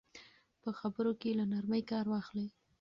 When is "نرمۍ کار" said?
1.51-2.05